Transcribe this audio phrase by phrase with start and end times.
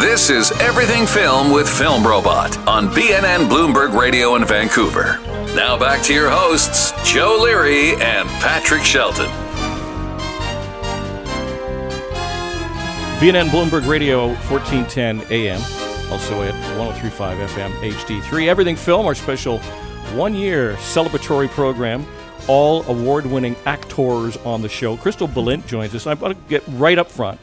[0.00, 5.20] This is Everything Film with Film Robot on BNN Bloomberg Radio in Vancouver.
[5.54, 9.26] Now back to your hosts, Joe Leary and Patrick Shelton.
[13.20, 15.60] BNN Bloomberg Radio 1410 AM,
[16.10, 18.48] also at 1035 FM HD3.
[18.48, 19.58] Everything Film, our special
[20.14, 22.06] one year celebratory program.
[22.48, 24.96] All award winning actors on the show.
[24.96, 26.06] Crystal Balint joins us.
[26.06, 27.38] I want to get right up front.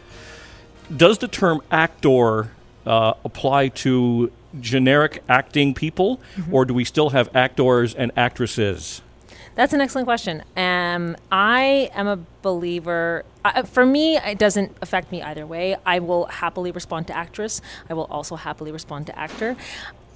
[0.95, 2.51] Does the term actor
[2.85, 9.01] uh, apply to generic acting people, or do we still have actors and actresses?
[9.55, 10.43] That's an excellent question.
[10.55, 13.25] Um, I am a believer.
[13.43, 15.75] Uh, for me, it doesn't affect me either way.
[15.85, 17.59] I will happily respond to actress.
[17.89, 19.55] I will also happily respond to actor.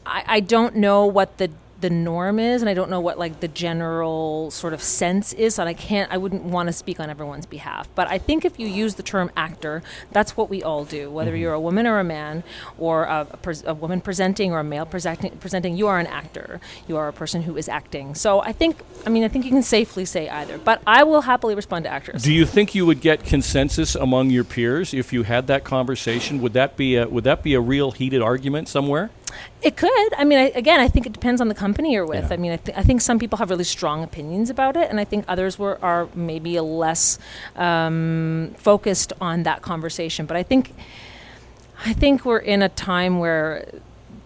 [0.06, 1.50] I, I don't know what the
[1.82, 5.60] the norm is and I don't know what like the general sort of sense is
[5.60, 7.90] and I can't I wouldn't want to speak on everyone's behalf.
[7.96, 11.32] But I think if you use the term actor that's what we all do whether
[11.32, 11.42] mm-hmm.
[11.42, 12.44] you're a woman or a man
[12.78, 16.08] or a, a, pres- a, woman presenting or a male presenting presenting you are an
[16.08, 16.62] actor.
[16.88, 18.16] You are a person who is acting.
[18.16, 21.22] So I think I mean I think you can safely say either but I will
[21.22, 22.24] happily respond to actors.
[22.24, 26.42] Do you think you would get consensus among your peers if you had that conversation?
[26.42, 29.10] Would that be a would that be a real heated argument somewhere
[29.62, 30.14] it could.
[30.18, 32.26] I mean, I, again, I think it depends on the company you're with.
[32.26, 32.34] Yeah.
[32.34, 35.00] I mean, I, th- I, think some people have really strong opinions about it, and
[35.00, 37.20] I think others were are maybe less
[37.56, 40.26] um, focused on that conversation.
[40.26, 40.74] But I think,
[41.86, 43.68] I think we're in a time where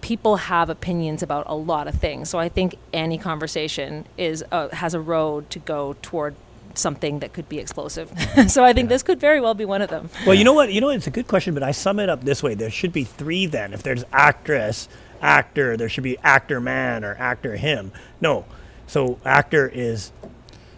[0.02, 2.30] people have opinions about a lot of things.
[2.30, 6.36] So I think any conversation is uh, has a road to go toward
[6.78, 8.10] something that could be explosive.
[8.48, 8.96] so I think yeah.
[8.96, 10.10] this could very well be one of them.
[10.26, 10.72] Well, you know what?
[10.72, 12.94] You know, it's a good question, but I sum it up this way: there should
[12.94, 13.46] be three.
[13.46, 14.88] Then, if there's actress,
[15.22, 17.92] actor, there should be actor man or actor him.
[18.22, 18.46] No,
[18.88, 20.12] so actor is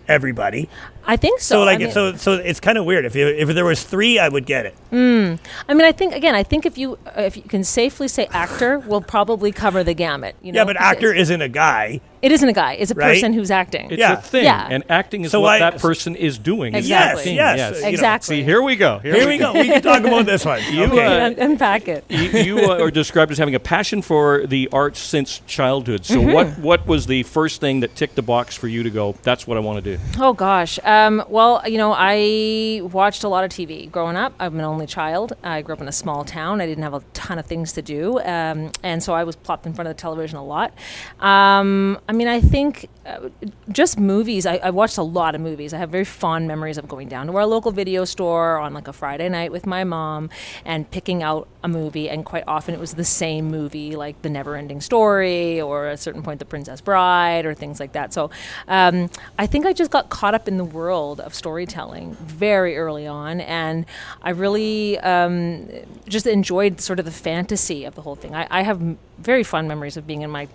[0.08, 0.70] everybody.
[1.06, 1.56] I think so.
[1.56, 3.06] So like I mean, so so it's kind of weird.
[3.06, 4.76] If you, if there was three, I would get it.
[4.92, 5.39] Mm.
[5.67, 8.80] I mean, I think again, I think if you if you can safely say actor,
[8.80, 10.36] we'll probably cover the gamut.
[10.42, 10.61] You know?
[10.61, 12.02] Yeah, but actor isn't a guy.
[12.22, 12.73] It isn't a guy.
[12.73, 13.14] It's a right?
[13.14, 13.92] person who's acting.
[13.92, 14.14] It's yeah.
[14.14, 14.44] a thing.
[14.44, 14.67] Yeah.
[14.70, 16.73] And acting is so what I, that person is doing.
[16.73, 17.36] Exactly.
[17.36, 17.76] Yes, yes.
[17.76, 17.83] yes.
[17.83, 18.38] Exactly.
[18.38, 19.00] See, here we go.
[19.00, 19.54] Here, here we go.
[19.54, 20.61] we can talk about this one.
[20.78, 21.26] You okay.
[21.26, 22.04] uh, unpack it.
[22.10, 26.05] You, you uh, are described as having a passion for the arts since childhood.
[26.05, 26.32] So mm-hmm.
[26.32, 29.16] what what was the first thing that ticked the box for you to go?
[29.23, 30.04] That's what I want to do.
[30.20, 30.78] Oh gosh.
[30.84, 34.34] Um, well, you know, I watched a lot of TV growing up.
[34.39, 35.34] I'm an only child.
[35.44, 36.60] I grew up in a small town.
[36.61, 39.66] I didn't have a ton of things to do, um, and so I was plopped
[39.66, 40.73] in front of the television a lot.
[41.20, 43.30] Um, I mean, I mean, I think uh,
[43.70, 44.48] just movies.
[44.48, 45.72] I, I, watched a lot of movies.
[45.72, 48.88] I have very fond memories of going down to our local video store on like
[48.88, 50.32] a Friday night with my mom
[50.66, 52.10] and picking out a movie.
[52.10, 55.94] And quite often it was the same movie, like The Never Ending Story or at
[55.94, 58.14] a certain point The Princess Bride or things like that.
[58.14, 58.32] So
[58.67, 63.05] um, I think I just got caught up in the world of storytelling very early
[63.05, 63.42] on.
[63.42, 63.86] And
[64.23, 65.70] I really um,
[66.08, 68.34] just enjoyed sort of the fantasy of the whole thing.
[68.34, 68.82] I, I have
[69.20, 70.48] very fond memories of being in my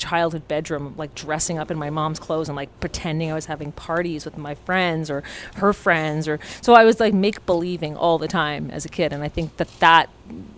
[0.00, 3.70] childhood bedroom, like dressing up in my mom's clothes and like pretending I was having
[3.70, 5.22] parties with my friends or
[5.56, 9.12] her friends, or so I was like make believing all the time as a kid,
[9.12, 10.08] and I think that that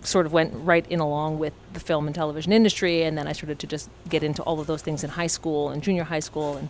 [0.03, 3.33] sort of went right in along with the film and television industry, and then I
[3.33, 6.21] started to just get into all of those things in high school and junior high
[6.21, 6.69] school, and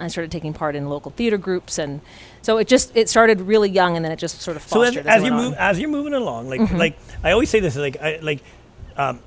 [0.00, 2.00] I started taking part in local theater groups, and
[2.42, 5.04] so it just it started really young, and then it just sort of fostered.
[5.04, 6.76] So as, as you move as you're moving along, like mm-hmm.
[6.76, 8.40] like I always say this, like I, like.
[8.96, 9.20] Um,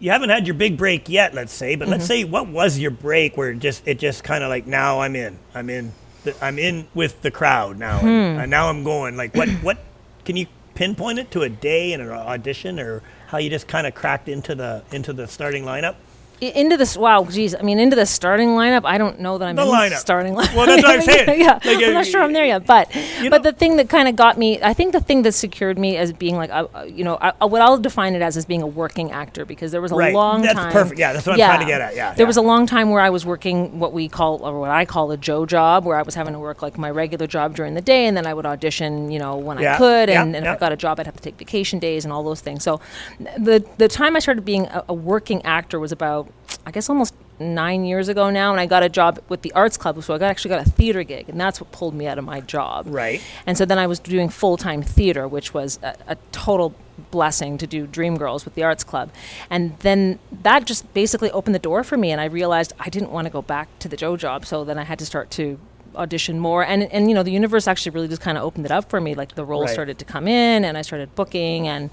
[0.00, 1.92] you haven't had your big break yet, let's say, but mm-hmm.
[1.92, 5.00] let's say what was your break where it just it just kind of like now
[5.00, 5.92] I'm in, I'm in,
[6.24, 8.06] the, I'm in with the crowd now, hmm.
[8.06, 9.16] and, and now I'm going.
[9.16, 9.78] Like what what
[10.24, 13.86] can you pinpoint it to a day in an audition or how you just kind
[13.86, 15.96] of cracked into the into the starting lineup?
[16.40, 19.56] Into this wow geez i mean into the starting lineup i don't know that i'm
[19.56, 19.90] the in lineup.
[19.90, 22.32] the starting lineup well that's what i'm saying yeah like, i'm not uh, sure i'm
[22.32, 22.90] there yet but
[23.28, 25.96] but the thing that kind of got me i think the thing that secured me
[25.96, 28.46] as being like uh, uh you know I, uh, what i'll define it as as
[28.46, 30.14] being a working actor because there was a right.
[30.14, 32.24] long that's time perfect yeah that's what yeah, i'm trying to get at yeah there
[32.24, 32.26] yeah.
[32.26, 35.10] was a long time where i was working what we call or what i call
[35.10, 37.82] a joe job where i was having to work like my regular job during the
[37.82, 39.74] day and then i would audition you know when yeah.
[39.74, 42.04] i could and, and if i got a job i'd have to take vacation days
[42.04, 42.80] and all those things so
[43.36, 46.29] the the time i started being a, a working actor was about
[46.66, 49.76] I guess almost nine years ago now, and I got a job with the arts
[49.76, 50.02] club.
[50.02, 52.24] So I got, actually got a theater gig, and that's what pulled me out of
[52.24, 52.86] my job.
[52.88, 53.20] Right.
[53.46, 56.74] And so then I was doing full time theater, which was a, a total
[57.10, 59.10] blessing to do Dreamgirls with the arts club.
[59.48, 63.10] And then that just basically opened the door for me, and I realized I didn't
[63.10, 64.44] want to go back to the Joe job.
[64.44, 65.58] So then I had to start to
[65.96, 68.70] audition more and and you know the universe actually really just kind of opened it
[68.70, 69.72] up for me like the roles right.
[69.72, 71.90] started to come in and I started booking and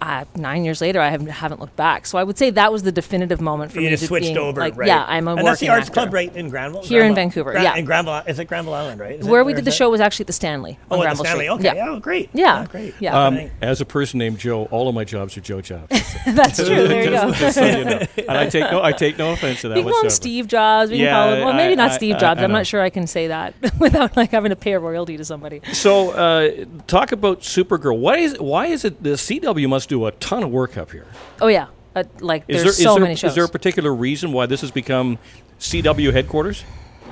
[0.00, 2.06] uh, nine years later, I haven't, haven't looked back.
[2.06, 3.90] So I would say that was the definitive moment for You me.
[3.90, 4.86] just to switched being, over, like, right?
[4.88, 5.92] Yeah, I'm a and working that's the Arts actor.
[5.92, 6.82] Club, right in Granville.
[6.82, 7.76] Here in Vancouver, Gran- yeah.
[7.76, 9.18] In Granville, is it Granville Island, right?
[9.20, 10.78] Is it- Where we did the it- show was actually at the Stanley.
[10.90, 11.46] Oh, on at the Stanley.
[11.46, 11.66] Street.
[11.68, 11.76] Okay.
[11.76, 11.88] Yeah.
[11.90, 12.30] Oh, great.
[12.34, 12.66] Yeah.
[12.66, 12.94] great.
[13.00, 13.26] Yeah.
[13.26, 15.88] Um, as a person named Joe, all of my jobs are Joe jobs.
[16.26, 16.88] That's true.
[16.88, 17.32] There you go.
[17.32, 18.00] Just so you know.
[18.16, 20.10] And I take no, I take no offense to that We can call him.
[20.10, 20.90] Steve Jobs.
[20.90, 22.40] We Yeah, can call him, well, maybe I- not I- Steve I- Jobs.
[22.40, 25.16] I I'm not sure I can say that without like having to pay a royalty
[25.16, 25.60] to somebody.
[25.72, 27.98] So, uh, talk about Supergirl.
[27.98, 31.06] Why is why is it the CW must do a ton of work up here?
[31.40, 33.30] Oh yeah, uh, like Is there's there so there, many shows.
[33.30, 35.18] is there a particular reason why this has become
[35.58, 36.64] CW headquarters?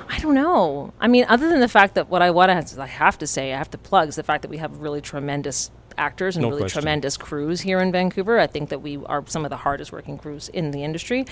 [0.07, 0.93] I don't know.
[0.99, 3.53] I mean, other than the fact that what I want to- I have to say,
[3.53, 6.49] I have to plug is the fact that we have really tremendous actors and No
[6.49, 6.81] really question.
[6.81, 8.37] tremendous crews here in Vancouver.
[8.37, 11.25] I think that we are some of the hardest working crews in the industry,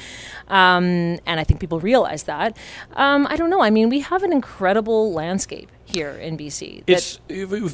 [0.47, 2.57] um, and I think people realize that.
[2.95, 3.61] Um, I don't know.
[3.61, 6.83] I mean, we have an incredible landscape here in BC.
[6.87, 7.19] It's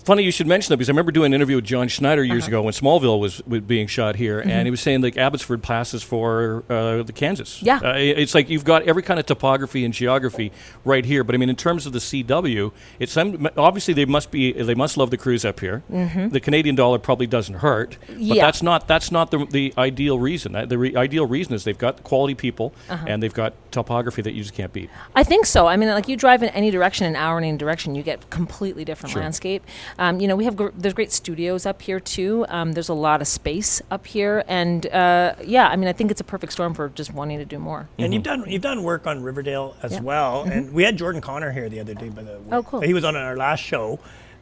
[0.03, 2.43] funny you should mention that because I remember doing an interview with John Schneider years
[2.43, 2.49] Uh-huh.
[2.49, 4.49] ago when Smallville was, was being shot here, Mm-hmm.
[4.49, 7.61] and he was saying like Abbotsford passes for uh, the Kansas.
[7.61, 7.77] Yeah.
[7.83, 10.51] uh, it's like you've got every kind of topography and geography
[10.85, 11.23] right here.
[11.23, 14.75] But I mean, in terms of the CW, it's some, obviously they must be they
[14.75, 15.83] must love the crews up here.
[15.89, 18.21] The Canadian dollar probably doesn't hurt, but Mm-hmm.
[18.33, 18.45] Yeah.
[18.45, 20.53] that's not that's not the, the ideal reason.
[20.67, 23.05] The re- ideal reason is they've got quality people Uh-huh.
[23.07, 24.89] and they've got topography that you just can't beat.
[25.15, 25.67] I think so.
[25.67, 28.29] I mean, like you drive in any direction, an hour in any direction, you get
[28.31, 29.21] completely different Sure.
[29.21, 29.63] landscape.
[29.99, 32.45] Um, you know, we have gr- there's great studios up here too.
[32.49, 36.09] Um, there's a lot of space up here, and uh, yeah, I mean, I think
[36.09, 37.87] it's a perfect storm for just wanting to do more.
[37.99, 40.01] And you've done you've done work on Riverdale as Yeah.
[40.01, 42.09] well, and we had Jordan Connor here the other day.
[42.09, 42.81] By the way, Oh, cool.
[42.81, 43.99] He was on our last show,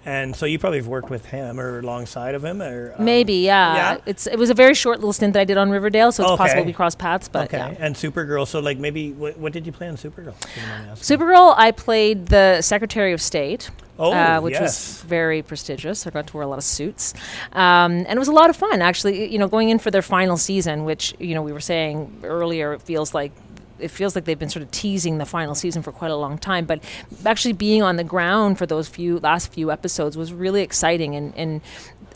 [0.08, 3.34] and so you probably have worked with him or alongside of him, or um, Maybe,
[3.34, 3.76] yeah.
[3.76, 3.98] yeah?
[4.06, 6.32] It's it was a very short little stint that I did on Riverdale, so it's
[6.32, 6.44] Okay.
[6.44, 7.28] possible we crossed paths.
[7.28, 7.76] But Okay, yeah.
[7.86, 8.48] and Supergirl.
[8.48, 10.34] So like maybe what, what did you play on Supergirl?
[10.46, 11.18] if you don't mind me asking?
[11.20, 13.70] Supergirl, I played the Secretary of State.
[14.00, 14.62] Oh, uh, which yes.
[14.62, 16.06] was very prestigious.
[16.06, 17.16] I got to wear a lot of suits,
[17.54, 18.80] um, and it was a lot of fun.
[18.80, 22.20] Actually, you know, going in for their final season, which you know we were saying
[22.24, 23.32] earlier, it feels like
[23.80, 26.38] it feels like they've been sort of teasing the final season for quite a long
[26.38, 26.66] time.
[26.66, 26.84] But
[27.26, 31.34] actually being on the ground for those few last few episodes was really exciting, and
[31.36, 31.62] and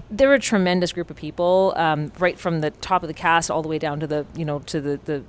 [0.09, 3.61] they're a tremendous group of people, um, right from the top of the cast all
[3.61, 5.23] the way down to the you know to the the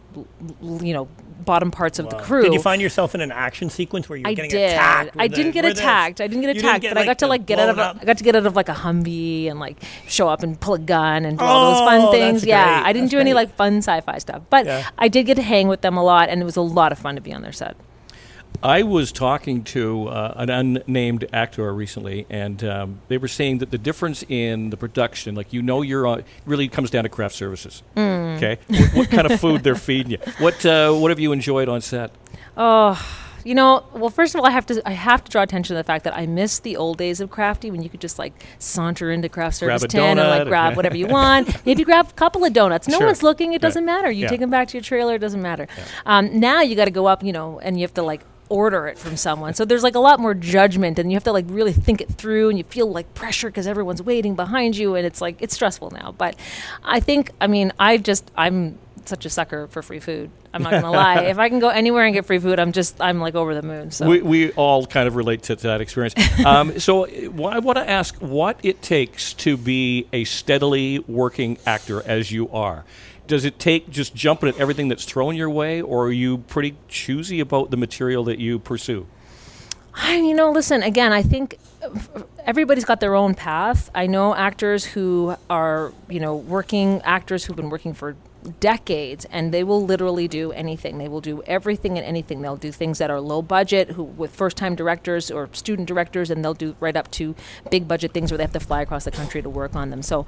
[0.84, 1.08] you know
[1.44, 2.43] bottom parts of the crew.
[2.43, 4.71] Did you find yourself in an action sequence where you were I getting did.
[4.71, 5.17] attacked?
[5.19, 6.21] I didn't the- get attacked.
[6.21, 7.79] I didn't get you attacked, get, but I got to like get out of.
[7.79, 9.77] A, I got to get out of like a Humvee and like
[10.09, 12.44] show up and pull a gun and do all those fun Oh, things.
[12.44, 12.89] Yeah, great.
[12.89, 14.89] I didn't That's do any like fun sci-fi stuff, but Yeah.
[14.99, 16.99] I did get to hang with them a lot, and it was a lot of
[16.99, 17.77] fun to be on their set.
[18.62, 23.70] I was talking to uh, an unnamed actor recently, and um, they were saying that
[23.70, 27.34] the difference in the production, like you know, you're on, really comes down to craft
[27.34, 27.82] services.
[27.96, 28.37] Mm.
[28.37, 30.19] Okay, what, what kind of food they're feeding you?
[30.38, 32.12] What uh, what have you enjoyed on set?
[32.56, 33.00] Oh,
[33.44, 35.78] you know, well, first of all, I have to I have to draw attention to
[35.78, 38.32] the fact that I miss the old days of crafty when you could just like
[38.60, 41.66] saunter into craft service tin and like grab whatever you want.
[41.66, 42.87] Maybe grab a couple of donuts.
[42.87, 43.06] No Sure.
[43.08, 43.54] one's looking.
[43.54, 44.08] It doesn't matter.
[44.12, 44.28] You Yeah.
[44.28, 45.16] take them back to your trailer.
[45.16, 45.66] It doesn't matter.
[46.06, 48.20] Um, now you got to go up, you know, and you have to like
[48.52, 49.54] order it from someone.
[49.54, 52.10] So there's like a lot more judgment, and you have to like really think it
[52.10, 55.54] through, and you feel like pressure because everyone's waiting behind you, and it's like it's
[55.54, 56.12] stressful now.
[56.12, 56.37] But
[56.84, 60.31] I think, I mean, I just I'm such a sucker for free food.
[60.52, 61.22] I'm not gonna lie.
[61.22, 63.62] If I can go anywhere and get free food, I'm just I'm like over the
[63.62, 63.90] moon.
[63.90, 64.06] So.
[64.06, 66.14] We, we all kind of relate to, to that experience.
[66.44, 71.56] Um, so uh, I want to ask what it takes to be a steadily working
[71.66, 72.84] actor as you are.
[73.32, 76.76] Does it take just jumping at everything that's thrown your way, or are you pretty
[76.87, 79.06] choosy about the material that you pursue?
[79.94, 81.56] I, you know, listen, again, I think
[82.44, 83.90] everybody's got their own path.
[83.94, 88.16] I know actors who are, you know, working actors who've been working for
[88.61, 90.99] decades and they will literally do anything.
[90.99, 92.42] They will do everything and anything.
[92.42, 96.45] They'll do things that are low budget who with first-time directors or student directors and
[96.45, 97.35] they'll do right up to
[97.71, 100.02] big budget things where they have to fly across the country to work on them.
[100.02, 100.26] So,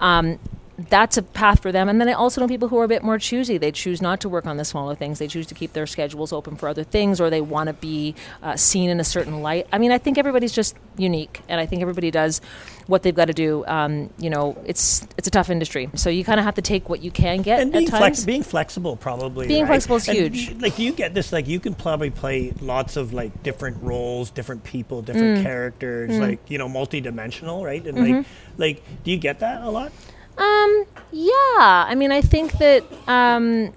[0.00, 0.40] um,
[0.88, 1.88] that's a path for them.
[1.88, 3.58] And then I also know people who are a bit more choosy.
[3.58, 5.18] They choose not to work on the smaller things.
[5.18, 8.14] They choose to keep their schedules open for other things, or they want to be
[8.42, 9.66] uh, seen in a certain light.
[9.72, 12.40] I mean, I think everybody's just unique, and I think everybody does
[12.86, 13.64] what they've got to do.
[13.66, 16.88] Um, you know, it's it's a tough industry, so you kind of have to take
[16.88, 19.68] what you can get and being, flex- being flexible probably Being right?
[19.82, 20.60] flexible is And huge.
[20.60, 24.64] like you get this like you can probably play lots of like different roles different
[24.64, 25.06] people Mm.
[25.06, 28.16] different characters like you know multi-dimensional right and Mm-hmm.
[28.16, 28.26] like
[28.58, 29.92] like do you get that a lot
[30.38, 31.32] Um, yeah.
[31.58, 32.84] I mean, I think that.
[33.08, 33.72] Um,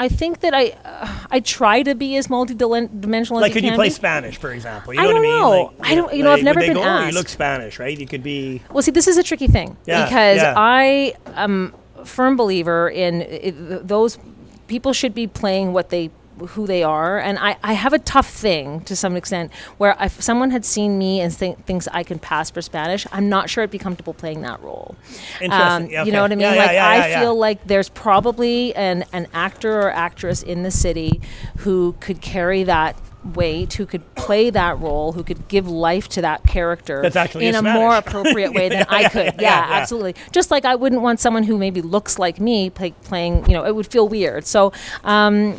[0.00, 3.72] I think that I uh, I try to be as multi-dimensional like as could you
[3.72, 3.90] play be.
[3.90, 5.72] Spanish for example you I know I don't mean know.
[5.76, 8.06] Like, I don't- you know, I've never been go, "Oh, you look Spanish right you
[8.06, 10.54] could be Well, see, this is a tricky thing Yeah, because yeah.
[10.56, 14.20] I am a firm believer in it, those
[14.68, 17.18] people should be playing what they who they are.
[17.18, 20.98] And I, I have a tough thing to some extent where if someone had seen
[20.98, 24.14] me and think, thinks I can pass for Spanish, I'm not sure I'd be comfortable
[24.14, 24.96] playing that role.
[25.40, 25.90] Interesting.
[25.90, 26.40] Yeah, You know what I mean?
[26.40, 27.20] Yeah, yeah, like yeah, I yeah, yeah.
[27.20, 31.20] feel like there's probably an, an actor or actress in the city
[31.58, 32.96] who could carry that
[33.34, 37.02] weight, who could play that role, who could give life to that character
[37.38, 39.34] in a more appropriate way than I could.
[39.34, 39.80] Yeah, yeah, yeah.
[39.80, 40.14] absolutely.
[40.32, 43.64] Just like I wouldn't want someone who maybe looks like me play, playing, you know,
[43.64, 44.46] it would feel weird.
[44.46, 44.72] So
[45.04, 45.58] um,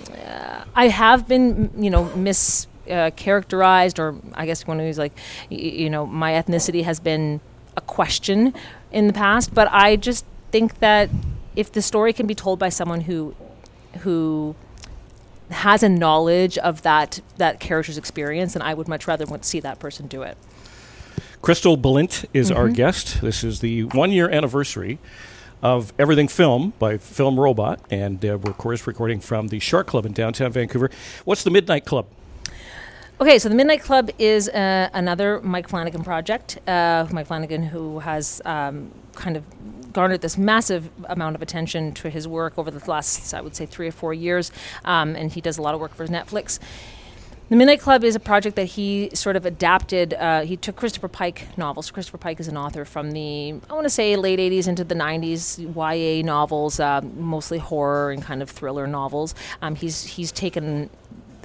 [0.75, 5.13] I have been, you know, mischaracterized, Uh, or I guess one of these like,
[5.51, 7.39] y- you know, my ethnicity has been
[7.77, 8.53] a question
[8.91, 11.09] in the past, but I just think that
[11.55, 13.35] if the story can be told by someone who,
[13.99, 14.55] who
[15.51, 19.47] has a knowledge of that that character's experience, then I would much rather want to
[19.49, 20.37] see that person do it.
[21.41, 22.59] Crystal Balint is Mm-hmm.
[22.59, 23.21] our guest.
[23.21, 24.99] This is the one year anniversary
[25.61, 29.87] of Everything Film by Film Robot, and uh, we're of course recording from the Shark
[29.87, 30.89] Club in downtown Vancouver.
[31.25, 32.07] What's the Midnight Club?
[33.21, 36.57] Okay, so the Midnight Club is uh, another Mike Flanagan project.
[36.65, 39.43] Uh, Mike Flanagan, who has um, kind of
[39.91, 43.65] garnered this massive amount of attention to his work over the last, I would say,
[43.65, 44.51] three or four years,
[44.85, 46.59] um, and he does a lot of work for Netflix.
[47.49, 50.13] The Midnight Club is a project that he sort of adapted.
[50.13, 51.89] Uh, he took Christopher Pike novels.
[51.89, 54.93] Christopher Pike is an author from the, I want to say, late 80s into the
[54.93, 59.33] 90s, YA novels, uh, mostly horror and kind of thriller novels.
[59.63, 60.91] Um, he's, he's taken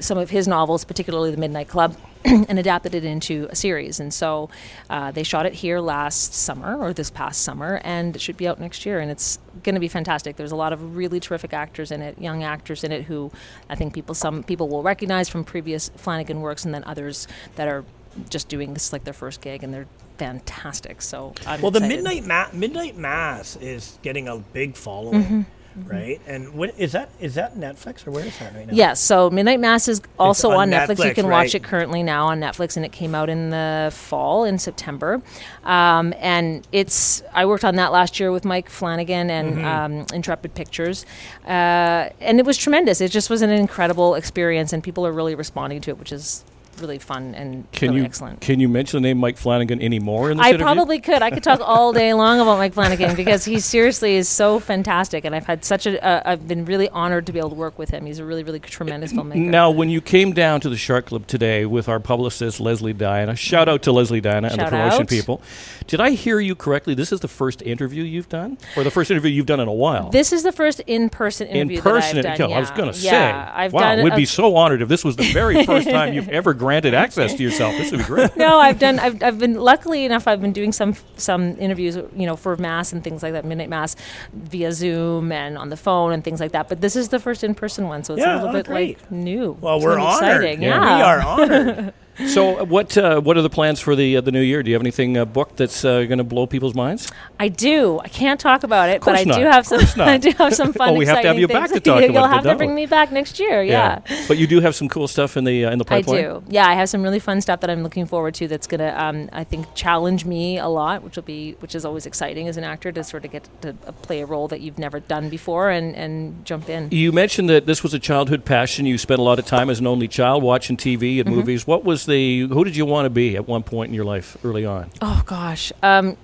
[0.00, 4.00] some of his novels, particularly The Midnight Club, and adapted it into a series.
[4.00, 4.48] And so
[4.90, 8.48] uh, they shot it here last summer or this past summer, and it should be
[8.48, 9.00] out next year.
[9.00, 10.36] And it's going to be fantastic.
[10.36, 13.30] There's a lot of really terrific actors in it, young actors in it, who
[13.68, 17.68] I think people some people will recognize from previous Flanagan works, and then others that
[17.68, 17.84] are
[18.30, 21.02] just doing this like their first gig, and they're fantastic.
[21.02, 25.40] So I'm Well, the midnight ma- midnight mass is getting a big following, Mm-hmm.
[25.86, 26.20] Right?
[26.26, 27.10] And what is that?
[27.20, 28.72] Is that Netflix or where is that right now?
[28.72, 31.04] Yes, so Midnight Mass is also on on, Netflix.
[31.04, 31.44] You can right.
[31.44, 35.22] watch it currently now on Netflix, and it came out in the fall in September.
[35.64, 39.64] Um, and it's I worked on that last year with Mike Flanagan and Mm-hmm.
[39.64, 41.04] um, Intrepid Pictures,
[41.46, 43.00] uh, and it was tremendous.
[43.00, 46.44] It just was an incredible experience, and people are really responding to it, which is
[46.80, 48.40] really fun and Can really you excellent.
[48.40, 50.64] can you mention the name Mike Flanagan anymore in this I interview?
[50.64, 51.22] probably could.
[51.22, 55.24] I could talk all day long about Mike Flanagan because he seriously is so fantastic,
[55.24, 56.02] and I've had such a.
[56.04, 58.06] Uh, I've been really honored to be able to work with him.
[58.06, 59.36] He's a really, really tremendous filmmaker.
[59.36, 63.36] Now, when you came down to the Shark Club today with our publicist Leslie Diana,
[63.36, 65.08] shout out to Leslie Diana and the promotion out.
[65.08, 65.42] people.
[65.86, 66.94] Did I hear you correctly?
[66.94, 69.72] This is the first interview you've done, or the first interview you've done in a
[69.72, 70.10] while?
[70.10, 71.76] This is the first in-person interview.
[71.76, 72.52] in person, that I've done.
[72.52, 75.04] I was going to say, yeah, I've wow, done we'd be so honored if this
[75.04, 77.76] was the very first time you've ever granted access to yourself.
[77.76, 78.36] This would be great.
[78.46, 78.98] no, I've done.
[78.98, 80.26] I've, I've been luckily enough.
[80.26, 83.68] I've been doing some some interviews, you know, for mass and things like that, midnight
[83.68, 83.96] mass,
[84.32, 86.68] via Zoom and on the phone and things like that.
[86.68, 88.98] But this is the first in-person one, so it's Yeah, a little oh, bit great.
[88.98, 89.56] like new.
[89.60, 90.42] Well, It's we're honored.
[90.44, 90.62] exciting.
[90.62, 90.80] Yeah.
[90.80, 91.94] Yeah, We are honored.
[92.28, 94.62] So, uh, what uh, what are the plans for the uh, the new year?
[94.62, 97.10] Do you have anything uh, booked that's uh, going to blow people's minds?
[97.40, 97.98] I do.
[98.00, 99.38] I can't talk about it, but I not.
[99.38, 99.80] do have some.
[100.00, 100.90] I do have some fun.
[100.90, 101.80] Oh, we have to have you back things.
[101.82, 103.62] to talk You'll about it, have to bring me back next year.
[103.62, 104.00] Yeah.
[104.28, 106.18] But you do have some cool stuff in the uh, in the pipeline.
[106.18, 106.42] I do.
[106.48, 108.46] Yeah, I have some really fun stuff that I'm looking forward to.
[108.48, 112.06] That's gonna, um, I think, challenge me a lot, which will be, which is always
[112.06, 115.00] exciting as an actor to sort of get to play a role that you've never
[115.00, 116.88] done before and and jump in.
[116.92, 118.86] You mentioned that this was a childhood passion.
[118.86, 121.34] You spent a lot of time as an only child watching TV and Mm-hmm.
[121.36, 121.66] movies.
[121.66, 124.36] What was the who did you want to be at one point in your life
[124.44, 124.90] early on?
[125.00, 126.16] Oh gosh, um,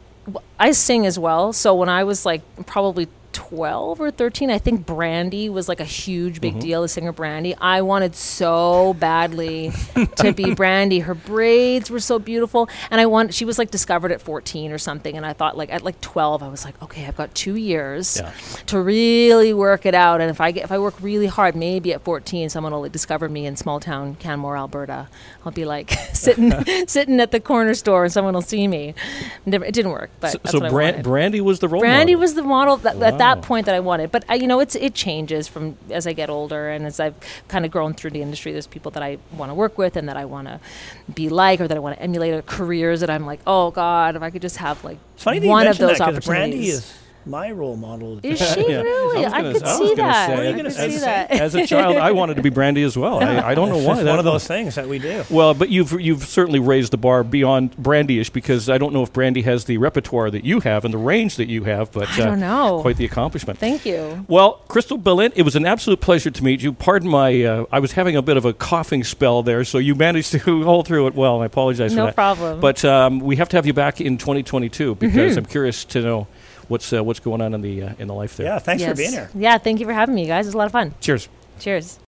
[0.58, 1.52] I sing as well.
[1.52, 3.08] So when I was like probably.
[3.50, 6.60] 12 or 13 i think brandy was like a huge big mm-hmm.
[6.60, 9.72] deal the singer brandy i wanted so badly
[10.14, 14.12] to be brandy her braids were so beautiful and i want she was like discovered
[14.12, 17.06] at 14 or something and i thought like at like 12 i was like okay
[17.06, 18.32] i've got two years Yeah.
[18.66, 21.92] to really work it out and if i get if i work really hard maybe
[21.92, 25.08] at 14 someone will like, discover me in small town canmore alberta
[25.44, 26.52] i'll be like sitting
[26.86, 28.94] sitting at the corner store and someone will see me
[29.44, 32.20] it didn't work but So, so I Brandy was the role Brandy model.
[32.20, 33.39] was the model that, at Wow.
[33.40, 36.12] That point that I wanted, but uh, you know, it's it changes from as I
[36.12, 37.14] get older and as I've
[37.48, 38.52] kind of grown through the industry.
[38.52, 40.60] There's people that I want to work with and that I want to
[41.12, 44.16] be like, or that I want to emulate, or careers that I'm like, oh God,
[44.16, 46.26] if I could just have like It's funny one of those that opportunities.
[46.26, 46.96] Brandy is
[47.26, 48.18] my role model.
[48.22, 48.80] Is she Yeah.
[48.82, 49.24] really?
[49.24, 50.26] I I, gonna- could I see gonna that.
[50.26, 50.90] say, What are you I could say?
[50.90, 51.30] see that.
[51.30, 53.22] As a child, I wanted to be Brandy as well.
[53.22, 53.84] I, I don't know why.
[53.94, 55.24] just That- one of those things that we do.
[55.30, 59.12] Well, but you've you've certainly raised the bar beyond Brandyish because I don't know if
[59.12, 62.16] Brandy has the repertoire that you have and the range that you have, but I
[62.18, 62.78] don't know.
[62.80, 63.58] quite the accomplishment.
[63.58, 64.24] Thank you.
[64.28, 66.72] Well, Crystal Balint, it was an absolute pleasure to meet you.
[66.72, 69.94] Pardon my, uh, I was having a bit of a coughing spell there, so you
[69.94, 71.34] managed to hold through it well.
[71.34, 72.10] and I apologize No for that.
[72.10, 72.60] No problem.
[72.60, 75.38] But um, we have to have you back in 2022 because Mm-hmm.
[75.38, 76.26] I'm curious to know
[76.70, 78.46] what's uh, what's going on in the uh, in the life there.
[78.46, 79.28] Yeah, thanks for being here.
[79.34, 80.46] Yeah, thank you for having me, guys.
[80.46, 80.94] It's a lot of fun.
[81.00, 81.28] Cheers.
[81.58, 81.98] Cheers.